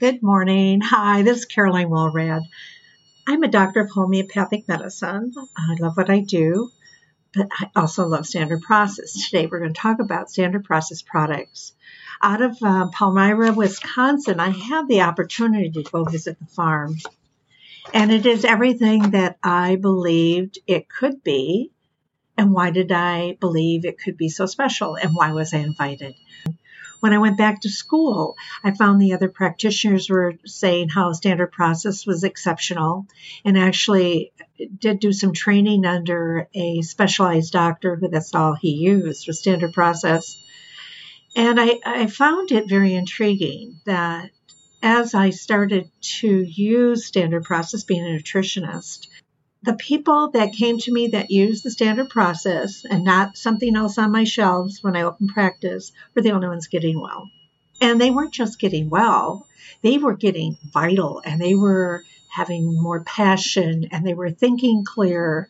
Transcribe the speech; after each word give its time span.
Good 0.00 0.24
morning. 0.24 0.80
Hi, 0.80 1.22
this 1.22 1.38
is 1.38 1.44
Caroline 1.44 1.88
Walrad. 1.88 2.42
I'm 3.28 3.44
a 3.44 3.48
doctor 3.48 3.78
of 3.78 3.90
homeopathic 3.90 4.66
medicine. 4.66 5.32
I 5.56 5.76
love 5.78 5.96
what 5.96 6.10
I 6.10 6.18
do, 6.18 6.72
but 7.32 7.46
I 7.52 7.70
also 7.76 8.04
love 8.08 8.26
standard 8.26 8.62
process. 8.62 9.12
Today 9.12 9.46
we're 9.46 9.60
going 9.60 9.72
to 9.72 9.80
talk 9.80 10.00
about 10.00 10.30
standard 10.30 10.64
process 10.64 11.00
products. 11.00 11.74
Out 12.20 12.42
of 12.42 12.56
uh, 12.60 12.88
Palmyra, 12.88 13.52
Wisconsin, 13.52 14.40
I 14.40 14.48
had 14.48 14.88
the 14.88 15.02
opportunity 15.02 15.70
to 15.70 15.88
go 15.88 16.02
visit 16.02 16.40
the 16.40 16.46
farm. 16.46 16.96
And 17.92 18.10
it 18.10 18.26
is 18.26 18.44
everything 18.44 19.12
that 19.12 19.38
I 19.44 19.76
believed 19.76 20.58
it 20.66 20.88
could 20.88 21.22
be. 21.22 21.70
And 22.36 22.52
why 22.52 22.72
did 22.72 22.90
I 22.90 23.36
believe 23.38 23.84
it 23.84 24.00
could 24.00 24.16
be 24.16 24.28
so 24.28 24.46
special? 24.46 24.96
And 24.96 25.14
why 25.14 25.30
was 25.30 25.54
I 25.54 25.58
invited? 25.58 26.16
When 27.00 27.12
I 27.12 27.18
went 27.18 27.36
back 27.36 27.60
to 27.60 27.68
school, 27.68 28.36
I 28.62 28.70
found 28.72 29.00
the 29.00 29.12
other 29.12 29.28
practitioners 29.28 30.08
were 30.08 30.34
saying 30.46 30.88
how 30.88 31.12
standard 31.12 31.52
process 31.52 32.06
was 32.06 32.24
exceptional 32.24 33.06
and 33.44 33.58
actually 33.58 34.32
did 34.78 35.00
do 35.00 35.12
some 35.12 35.32
training 35.32 35.84
under 35.84 36.48
a 36.54 36.82
specialized 36.82 37.52
doctor 37.52 37.96
who 37.96 38.08
that's 38.08 38.34
all 38.34 38.54
he 38.54 38.70
used 38.70 39.26
was 39.26 39.38
standard 39.38 39.72
process. 39.72 40.36
And 41.36 41.60
I, 41.60 41.80
I 41.84 42.06
found 42.06 42.52
it 42.52 42.68
very 42.68 42.94
intriguing 42.94 43.80
that 43.86 44.30
as 44.82 45.14
I 45.14 45.30
started 45.30 45.90
to 46.20 46.28
use 46.28 47.06
standard 47.06 47.44
process 47.44 47.84
being 47.84 48.04
a 48.04 48.18
nutritionist, 48.18 49.08
the 49.64 49.74
people 49.74 50.30
that 50.32 50.52
came 50.52 50.78
to 50.78 50.92
me 50.92 51.08
that 51.08 51.30
used 51.30 51.64
the 51.64 51.70
standard 51.70 52.10
process 52.10 52.84
and 52.84 53.02
not 53.02 53.38
something 53.38 53.74
else 53.74 53.96
on 53.96 54.12
my 54.12 54.24
shelves 54.24 54.82
when 54.82 54.94
I 54.94 55.02
opened 55.02 55.30
practice 55.30 55.90
were 56.14 56.20
the 56.20 56.32
only 56.32 56.48
ones 56.48 56.66
getting 56.66 57.00
well. 57.00 57.30
And 57.80 57.98
they 57.98 58.10
weren't 58.10 58.34
just 58.34 58.60
getting 58.60 58.90
well, 58.90 59.46
they 59.82 59.96
were 59.96 60.16
getting 60.16 60.58
vital 60.70 61.22
and 61.24 61.40
they 61.40 61.54
were 61.54 62.04
having 62.30 62.80
more 62.80 63.00
passion 63.00 63.88
and 63.90 64.06
they 64.06 64.12
were 64.12 64.30
thinking 64.30 64.84
clear. 64.84 65.48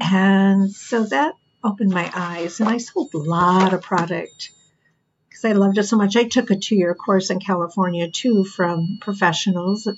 And 0.00 0.70
so 0.70 1.04
that 1.06 1.34
opened 1.64 1.90
my 1.90 2.10
eyes. 2.14 2.60
And 2.60 2.68
I 2.68 2.78
sold 2.78 3.12
a 3.14 3.18
lot 3.18 3.72
of 3.72 3.82
product 3.82 4.50
because 5.28 5.44
I 5.44 5.52
loved 5.52 5.78
it 5.78 5.84
so 5.84 5.96
much. 5.96 6.16
I 6.16 6.24
took 6.24 6.50
a 6.50 6.56
two 6.56 6.76
year 6.76 6.94
course 6.94 7.30
in 7.30 7.40
California 7.40 8.08
too 8.08 8.44
from 8.44 8.98
professionals 9.00 9.88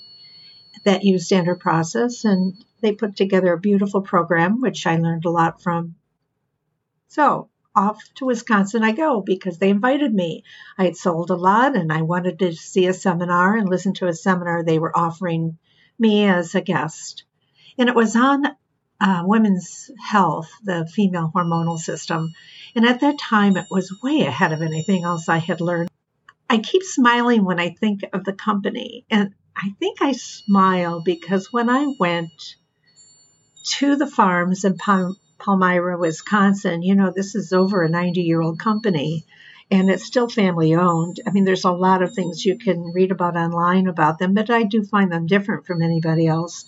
that 0.84 1.04
use 1.04 1.26
standard 1.26 1.60
process 1.60 2.24
and 2.24 2.54
they 2.80 2.92
put 2.92 3.16
together 3.16 3.52
a 3.52 3.60
beautiful 3.60 4.00
program, 4.00 4.60
which 4.60 4.86
I 4.86 4.96
learned 4.96 5.24
a 5.24 5.30
lot 5.30 5.62
from. 5.62 5.96
So 7.08 7.50
off 7.74 8.02
to 8.16 8.26
Wisconsin 8.26 8.82
I 8.82 8.92
go 8.92 9.20
because 9.20 9.58
they 9.58 9.70
invited 9.70 10.12
me. 10.12 10.44
I 10.76 10.84
had 10.84 10.96
sold 10.96 11.30
a 11.30 11.36
lot 11.36 11.76
and 11.76 11.92
I 11.92 12.02
wanted 12.02 12.38
to 12.40 12.52
see 12.52 12.86
a 12.86 12.94
seminar 12.94 13.56
and 13.56 13.68
listen 13.68 13.94
to 13.94 14.08
a 14.08 14.14
seminar 14.14 14.62
they 14.62 14.78
were 14.78 14.96
offering 14.96 15.58
me 15.98 16.24
as 16.24 16.54
a 16.54 16.60
guest. 16.60 17.24
And 17.78 17.88
it 17.88 17.94
was 17.94 18.16
on 18.16 18.44
uh, 19.00 19.22
women's 19.24 19.90
health, 19.98 20.50
the 20.62 20.86
female 20.86 21.30
hormonal 21.34 21.78
system. 21.78 22.34
And 22.74 22.84
at 22.84 23.00
that 23.00 23.18
time, 23.18 23.56
it 23.56 23.66
was 23.70 24.00
way 24.02 24.22
ahead 24.22 24.52
of 24.52 24.62
anything 24.62 25.04
else 25.04 25.28
I 25.28 25.38
had 25.38 25.60
learned. 25.60 25.90
I 26.48 26.58
keep 26.58 26.82
smiling 26.82 27.44
when 27.44 27.60
I 27.60 27.70
think 27.70 28.00
of 28.12 28.24
the 28.24 28.32
company. 28.32 29.04
And 29.10 29.34
I 29.56 29.74
think 29.78 30.00
I 30.00 30.12
smile 30.12 31.02
because 31.04 31.52
when 31.52 31.68
I 31.68 31.94
went 31.98 32.56
to 33.64 33.96
the 33.96 34.06
farms 34.06 34.64
in 34.64 34.76
Palmyra, 35.38 35.98
Wisconsin. 35.98 36.82
You 36.82 36.94
know, 36.94 37.12
this 37.14 37.34
is 37.34 37.52
over 37.52 37.82
a 37.82 37.88
90 37.88 38.20
year 38.20 38.40
old 38.40 38.58
company 38.58 39.24
and 39.70 39.90
it's 39.90 40.04
still 40.04 40.28
family 40.28 40.74
owned. 40.74 41.20
I 41.26 41.30
mean, 41.30 41.44
there's 41.44 41.64
a 41.64 41.70
lot 41.70 42.02
of 42.02 42.14
things 42.14 42.44
you 42.44 42.58
can 42.58 42.92
read 42.92 43.10
about 43.10 43.36
online 43.36 43.86
about 43.86 44.18
them, 44.18 44.34
but 44.34 44.50
I 44.50 44.64
do 44.64 44.82
find 44.84 45.10
them 45.10 45.26
different 45.26 45.66
from 45.66 45.82
anybody 45.82 46.26
else. 46.26 46.64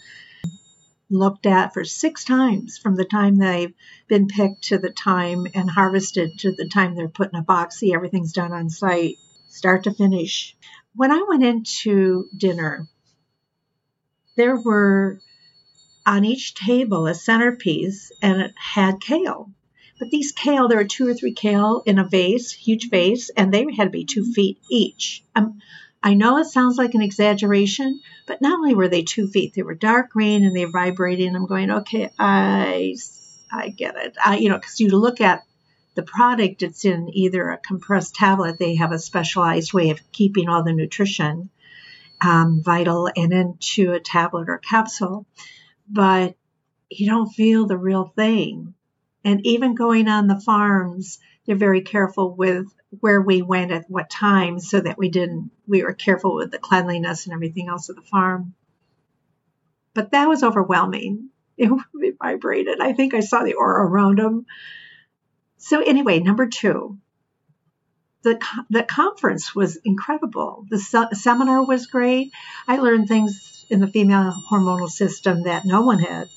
Looked 1.11 1.45
at 1.45 1.75
for 1.75 1.85
six 1.85 2.25
times 2.25 2.79
from 2.79 2.97
the 2.97 3.05
time 3.05 3.37
they've 3.37 3.75
been 4.09 4.29
picked 4.29 4.65
to 4.65 4.79
the 4.79 4.91
time 4.91 5.47
and 5.55 5.69
harvested 5.69 6.39
to 6.39 6.53
the 6.53 6.69
time 6.69 6.95
they're 6.95 7.09
put 7.09 7.33
in 7.33 7.39
a 7.39 7.43
box. 7.43 7.79
See, 7.79 7.93
everything's 7.93 8.33
done 8.33 8.53
on 8.53 8.71
site, 8.71 9.17
start 9.49 9.85
to 9.85 9.93
finish. 9.93 10.57
When 10.95 11.11
I 11.11 11.25
went 11.29 11.45
into 11.45 12.27
dinner, 12.37 12.87
there 14.37 14.57
were 14.57 15.21
on 16.05 16.25
each 16.25 16.55
table 16.55 17.07
a 17.07 17.15
centerpiece 17.15 18.13
and 18.21 18.41
it 18.41 18.55
had 18.57 19.01
kale. 19.01 19.51
But 19.99 20.11
these 20.11 20.33
kale, 20.33 20.69
there 20.69 20.79
were 20.79 20.85
two 20.85 21.09
or 21.09 21.15
three 21.15 21.33
kale 21.33 21.83
in 21.87 21.99
a 21.99 22.05
vase, 22.09 22.51
huge 22.51 22.91
vase, 22.91 23.31
and 23.31 23.53
they 23.53 23.65
had 23.77 23.85
to 23.85 23.91
be 23.91 24.05
two 24.05 24.25
feet 24.33 24.59
each. 24.69 25.23
Um, 25.37 25.61
I 26.03 26.15
know 26.15 26.39
it 26.39 26.47
sounds 26.47 26.77
like 26.77 26.95
an 26.95 27.03
exaggeration, 27.03 28.01
but 28.27 28.43
not 28.43 28.55
only 28.55 28.75
were 28.75 28.89
they 28.89 29.03
two 29.03 29.29
feet, 29.29 29.55
they 29.55 29.63
were 29.63 29.75
dark 29.75 30.11
green 30.11 30.45
and 30.45 30.57
they 30.57 30.67
were 30.67 30.73
vibrating. 30.73 31.37
I'm 31.37 31.47
going, 31.47 31.71
okay, 31.71 32.11
I, 32.19 32.97
I 33.53 33.69
get 33.69 33.97
it. 33.97 34.17
I, 34.25 34.39
you 34.39 34.49
know, 34.49 34.59
because 34.59 34.81
you 34.81 34.89
look 34.89 35.21
at 35.21 35.45
the 35.95 36.03
product, 36.03 36.63
it's 36.63 36.85
in 36.85 37.11
either 37.13 37.51
a 37.51 37.59
compressed 37.59 38.15
tablet. 38.15 38.59
They 38.59 38.77
have 38.77 38.93
a 38.93 38.99
specialized 38.99 39.73
way 39.73 39.91
of 39.91 40.01
keeping 40.13 40.49
all 40.49 40.63
the 40.63 40.73
nutrition 40.73 41.51
um, 42.21 42.63
vital 42.63 43.11
and 43.15 43.33
into 43.33 43.93
a 43.93 44.01
tablet 44.01 44.49
or 44.49 44.59
capsule 44.59 45.27
but 45.93 46.35
you 46.91 47.07
don't 47.09 47.29
feel 47.29 47.67
the 47.67 47.77
real 47.77 48.13
thing. 48.17 48.75
And 49.25 49.47
even 49.47 49.75
going 49.75 50.09
on 50.09 50.27
the 50.27 50.41
farms, 50.41 51.19
they're 51.47 51.57
very 51.57 51.83
careful 51.83 52.35
with 52.35 52.67
where 53.01 53.21
we 53.21 53.43
went 53.43 53.71
at 53.71 53.89
what 53.89 54.11
time 54.11 54.59
so 54.59 54.81
that 54.81 54.99
we 54.99 55.09
didn't, 55.09 55.51
we 55.67 55.83
were 55.83 55.93
careful 55.93 56.35
with 56.35 56.51
the 56.51 56.59
cleanliness 56.59 57.27
and 57.27 57.35
everything 57.35 57.69
else 57.69 57.89
of 57.89 57.97
the 57.97 58.03
farm. 58.03 58.55
But 59.95 60.13
that 60.13 60.29
was 60.29 60.43
overwhelming. 60.43 61.29
It, 61.59 62.17
vibrated. 62.21 62.81
I 62.81 62.95
think 62.95 63.15
I 63.15 63.21
saw 63.21 63.45
the 63.45 63.55
aura 63.55 63.87
around 63.87 64.19
them. 64.19 64.47
So, 65.63 65.81
anyway, 65.81 66.19
number 66.19 66.49
two, 66.49 66.99
the, 68.23 68.41
the 68.69 68.83
conference 68.83 69.55
was 69.55 69.77
incredible. 69.77 70.67
The 70.69 70.79
se- 70.79 71.13
seminar 71.13 71.65
was 71.65 71.87
great. 71.87 72.33
I 72.67 72.79
learned 72.79 73.07
things 73.07 73.65
in 73.71 73.79
the 73.79 73.87
female 73.87 74.35
hormonal 74.51 74.89
system 74.89 75.45
that 75.45 75.65
no 75.65 75.83
one 75.83 76.01
had 76.01 76.29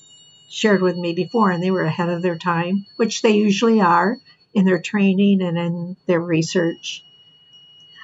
shared 0.48 0.80
with 0.80 0.96
me 0.96 1.12
before, 1.12 1.50
and 1.50 1.60
they 1.60 1.72
were 1.72 1.82
ahead 1.82 2.08
of 2.08 2.22
their 2.22 2.38
time, 2.38 2.86
which 2.98 3.20
they 3.22 3.32
usually 3.32 3.80
are 3.80 4.16
in 4.54 4.64
their 4.64 4.80
training 4.80 5.42
and 5.42 5.58
in 5.58 5.96
their 6.06 6.20
research. 6.20 7.02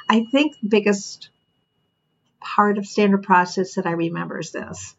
I 0.09 0.25
think 0.25 0.59
the 0.59 0.69
biggest 0.69 1.29
part 2.41 2.79
of 2.79 2.87
standard 2.87 3.23
process 3.23 3.75
that 3.75 3.87
I 3.87 3.93
remember 3.93 4.41
is 4.41 4.51
this. 4.51 4.97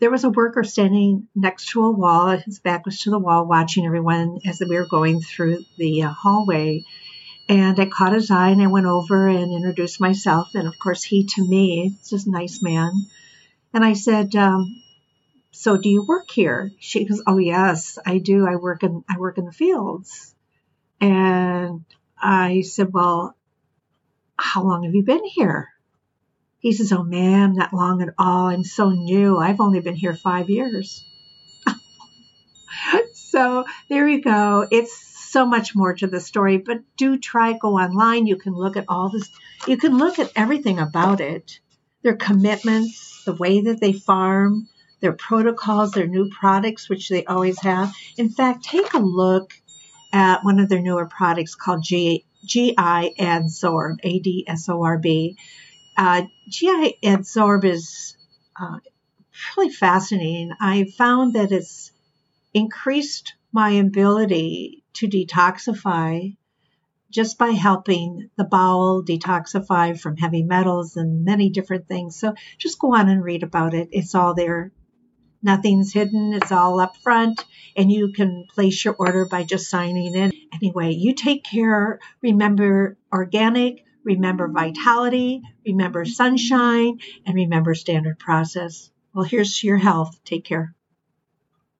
There 0.00 0.10
was 0.10 0.24
a 0.24 0.30
worker 0.30 0.64
standing 0.64 1.28
next 1.34 1.68
to 1.68 1.84
a 1.84 1.90
wall, 1.90 2.28
his 2.28 2.58
back 2.58 2.86
was 2.86 3.02
to 3.02 3.10
the 3.10 3.18
wall, 3.18 3.46
watching 3.46 3.84
everyone 3.84 4.40
as 4.46 4.60
we 4.66 4.76
were 4.76 4.86
going 4.86 5.20
through 5.20 5.64
the 5.76 6.04
uh, 6.04 6.08
hallway. 6.08 6.84
And 7.50 7.78
I 7.78 7.84
caught 7.84 8.14
his 8.14 8.30
eye 8.30 8.48
and 8.48 8.62
I 8.62 8.68
went 8.68 8.86
over 8.86 9.28
and 9.28 9.52
introduced 9.52 10.00
myself. 10.00 10.54
And 10.54 10.66
of 10.66 10.78
course, 10.78 11.02
he 11.02 11.26
to 11.34 11.46
me, 11.46 11.98
is 12.00 12.08
just 12.08 12.26
a 12.26 12.30
nice 12.30 12.62
man. 12.62 12.90
And 13.74 13.84
I 13.84 13.92
said, 13.92 14.34
um, 14.36 14.82
so 15.50 15.76
do 15.76 15.90
you 15.90 16.06
work 16.06 16.30
here? 16.30 16.70
She 16.78 17.04
goes, 17.04 17.22
oh 17.26 17.38
yes, 17.38 17.98
I 18.06 18.18
do. 18.18 18.46
I 18.46 18.56
work 18.56 18.82
in, 18.82 19.04
I 19.08 19.18
work 19.18 19.36
in 19.36 19.44
the 19.44 19.52
fields. 19.52 20.34
And 21.00 21.84
I 22.18 22.62
said, 22.62 22.92
well, 22.92 23.36
how 24.38 24.62
long 24.62 24.84
have 24.84 24.94
you 24.94 25.02
been 25.02 25.24
here? 25.24 25.68
He 26.60 26.72
says, 26.72 26.92
oh 26.92 27.02
ma'am, 27.02 27.54
not 27.54 27.72
long 27.72 28.02
at 28.02 28.14
all. 28.18 28.48
I'm 28.48 28.64
so 28.64 28.90
new. 28.90 29.38
I've 29.38 29.60
only 29.60 29.80
been 29.80 29.94
here 29.94 30.14
five 30.14 30.50
years. 30.50 31.04
so 33.14 33.64
there 33.88 34.06
you 34.06 34.22
go. 34.22 34.66
It's 34.70 35.10
so 35.30 35.46
much 35.46 35.74
more 35.74 35.94
to 35.94 36.06
the 36.06 36.20
story, 36.20 36.58
but 36.58 36.80
do 36.96 37.18
try 37.18 37.54
go 37.54 37.78
online. 37.78 38.26
You 38.26 38.36
can 38.36 38.52
look 38.52 38.76
at 38.76 38.84
all 38.88 39.08
this. 39.08 39.30
You 39.66 39.78
can 39.78 39.96
look 39.96 40.18
at 40.18 40.32
everything 40.36 40.78
about 40.78 41.20
it. 41.20 41.60
Their 42.02 42.16
commitments, 42.16 43.22
the 43.24 43.34
way 43.34 43.62
that 43.62 43.80
they 43.80 43.92
farm, 43.92 44.68
their 45.00 45.12
protocols, 45.12 45.92
their 45.92 46.06
new 46.06 46.28
products, 46.28 46.88
which 46.88 47.08
they 47.08 47.24
always 47.24 47.58
have. 47.60 47.94
In 48.18 48.28
fact, 48.28 48.64
take 48.64 48.92
a 48.92 48.98
look 48.98 49.54
at 50.12 50.44
one 50.44 50.58
of 50.58 50.68
their 50.68 50.82
newer 50.82 51.06
products 51.06 51.54
called 51.54 51.82
G, 51.82 52.24
GI 52.44 52.74
Adsorb, 52.74 53.96
A 54.02 54.18
D 54.18 54.44
S 54.46 54.68
O 54.68 54.82
R 54.82 54.98
B. 54.98 55.36
Uh, 56.00 56.22
GI 56.48 56.96
Adsorb 57.04 57.62
is 57.62 58.16
uh, 58.58 58.78
really 59.54 59.70
fascinating. 59.70 60.50
I 60.58 60.84
found 60.96 61.34
that 61.34 61.52
it's 61.52 61.92
increased 62.54 63.34
my 63.52 63.72
ability 63.72 64.82
to 64.94 65.08
detoxify 65.08 66.38
just 67.10 67.36
by 67.36 67.50
helping 67.50 68.30
the 68.36 68.44
bowel 68.44 69.04
detoxify 69.04 70.00
from 70.00 70.16
heavy 70.16 70.42
metals 70.42 70.96
and 70.96 71.26
many 71.26 71.50
different 71.50 71.86
things. 71.86 72.16
So 72.16 72.32
just 72.56 72.78
go 72.78 72.94
on 72.94 73.10
and 73.10 73.22
read 73.22 73.42
about 73.42 73.74
it. 73.74 73.90
It's 73.92 74.14
all 74.14 74.32
there. 74.32 74.72
Nothing's 75.42 75.92
hidden. 75.92 76.32
It's 76.32 76.50
all 76.50 76.80
up 76.80 76.96
front 76.96 77.44
and 77.76 77.92
you 77.92 78.10
can 78.14 78.46
place 78.48 78.86
your 78.86 78.94
order 78.94 79.26
by 79.26 79.42
just 79.42 79.68
signing 79.68 80.14
in. 80.14 80.32
Anyway, 80.54 80.94
you 80.94 81.12
take 81.12 81.44
care. 81.44 82.00
Remember 82.22 82.96
organic, 83.12 83.84
remember 84.04 84.48
vitality, 84.48 85.42
remember 85.66 86.04
sunshine, 86.04 86.98
and 87.26 87.34
remember 87.34 87.74
standard 87.74 88.18
process. 88.18 88.90
Well, 89.14 89.24
here's 89.24 89.58
to 89.58 89.66
your 89.66 89.78
health. 89.78 90.18
Take 90.24 90.44
care. 90.44 90.74